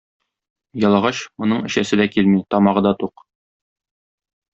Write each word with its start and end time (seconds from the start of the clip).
Ялагач, 0.85 1.19
моның 1.43 1.61
эчәсе 1.69 1.99
дә 2.01 2.07
килми, 2.15 2.39
тамагы 2.55 2.83
да 2.87 2.95
тук. 3.05 3.25